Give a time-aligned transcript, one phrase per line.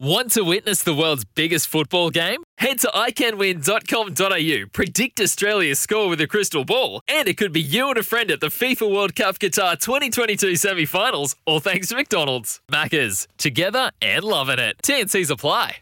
[0.00, 2.44] Want to witness the world's biggest football game?
[2.58, 7.88] Head to iCanWin.com.au, predict Australia's score with a crystal ball, and it could be you
[7.88, 11.96] and a friend at the FIFA World Cup Qatar 2022 semi finals, all thanks to
[11.96, 12.60] McDonald's.
[12.70, 14.76] Maccas, together and loving it.
[14.84, 15.78] TNC's apply.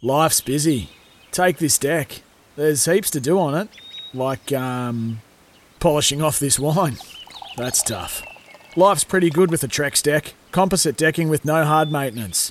[0.00, 0.88] Life's busy.
[1.30, 2.22] Take this deck.
[2.56, 3.68] There's heaps to do on it,
[4.14, 5.20] like um,
[5.78, 6.96] polishing off this wine.
[7.58, 8.22] That's tough.
[8.76, 10.32] Life's pretty good with a Trex deck.
[10.52, 12.50] Composite decking with no hard maintenance.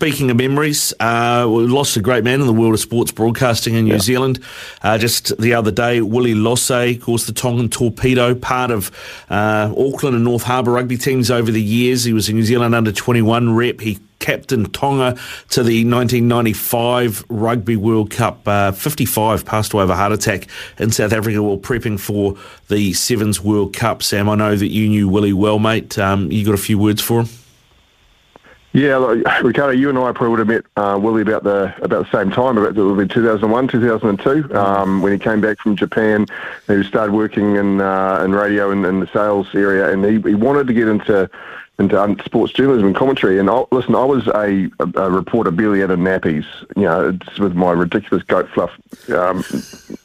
[0.00, 3.74] Speaking of memories, uh, we lost a great man in the world of sports broadcasting
[3.74, 4.00] in New yeah.
[4.00, 4.40] Zealand.
[4.82, 8.90] Uh, just the other day, Willie Lose, of course, the Tongan torpedo, part of
[9.30, 12.02] uh, Auckland and North Harbour rugby teams over the years.
[12.02, 13.80] He was a New Zealand under 21 rep.
[13.80, 15.12] He captained Tonga
[15.50, 18.48] to the 1995 Rugby World Cup.
[18.48, 22.36] Uh, 55 passed away of a heart attack in South Africa while prepping for
[22.66, 24.02] the Sevens World Cup.
[24.02, 25.96] Sam, I know that you knew Willie well, mate.
[26.00, 27.28] Um, you got a few words for him?
[28.74, 28.96] Yeah,
[29.42, 32.30] Ricardo, you and I probably would have met uh, Willie about the about the same
[32.30, 36.26] time, about the 2001, 2002, um, when he came back from Japan.
[36.66, 40.20] He started working in uh, in radio and in, in the sales area, and he,
[40.28, 41.30] he wanted to get into
[41.78, 43.38] into um, sports journalism and commentary.
[43.38, 47.16] And I, listen, I was a, a, a, reporter barely out of nappies, you know,
[47.38, 48.70] with my ridiculous goat fluff
[49.10, 49.44] um,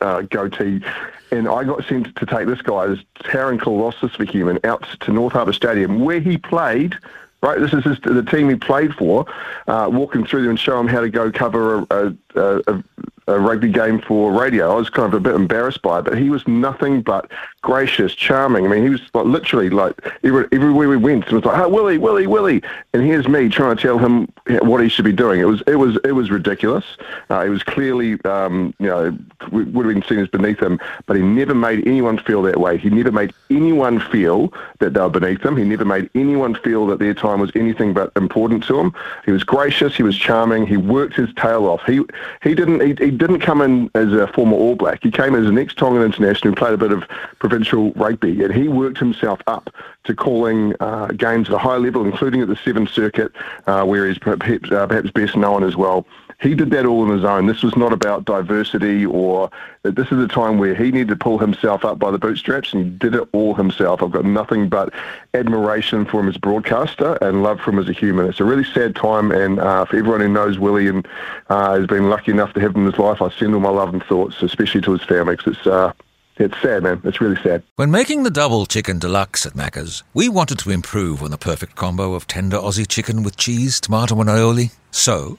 [0.00, 0.82] uh, goatee.
[1.30, 5.12] And I got sent to take this guy, this towering Colossus for human, out to
[5.12, 6.96] North Harbour Stadium, where he played
[7.42, 7.58] right?
[7.58, 9.26] This is the team he played for,
[9.66, 12.84] uh, walking through them and show him how to go cover a, a, a,
[13.30, 14.72] a rugby game for radio.
[14.72, 17.30] I was kind of a bit embarrassed by it, but he was nothing but
[17.62, 18.66] gracious, charming.
[18.66, 19.94] I mean, he was like literally like
[20.24, 22.62] every, everywhere we went, it was like, "Oh, Willie, Willie, Willie,"
[22.92, 24.32] and here's me trying to tell him
[24.62, 25.40] what he should be doing.
[25.40, 26.84] It was it was it was ridiculous.
[27.30, 29.16] Uh, it was clearly um, you know
[29.52, 32.78] would have been seen as beneath him, but he never made anyone feel that way.
[32.78, 35.56] He never made anyone feel that they were beneath him.
[35.56, 38.94] He never made anyone feel that their time was anything but important to him.
[39.24, 39.96] He was gracious.
[39.96, 40.66] He was charming.
[40.66, 41.82] He worked his tail off.
[41.86, 42.00] He
[42.42, 45.00] he didn't he, he didn't come in as a former All Black.
[45.02, 47.06] He came as an ex-Tongan international who played a bit of
[47.38, 49.68] provincial rugby, and he worked himself up
[50.04, 53.30] to calling uh, games at a high level, including at the Sevens Circuit,
[53.66, 56.06] uh, where he's perhaps, uh, perhaps best known as well.
[56.40, 57.46] He did that all on his own.
[57.46, 59.50] This was not about diversity or
[59.82, 62.84] this is a time where he needed to pull himself up by the bootstraps and
[62.84, 64.02] he did it all himself.
[64.02, 64.92] I've got nothing but
[65.34, 68.26] admiration for him as broadcaster and love for him as a human.
[68.26, 71.06] It's a really sad time and uh, for everyone who knows Willie and
[71.50, 73.68] uh, has been lucky enough to have him in his life, I send all my
[73.68, 75.92] love and thoughts, especially to his family because it's, uh,
[76.38, 77.02] it's sad, man.
[77.04, 77.62] It's really sad.
[77.76, 81.76] When making the double chicken deluxe at Macca's, we wanted to improve on the perfect
[81.76, 84.72] combo of tender Aussie chicken with cheese, tomato, and aioli.
[84.90, 85.38] So,